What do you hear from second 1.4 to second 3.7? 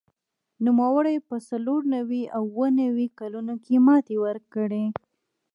څلور نوي او اووه نوي کلونو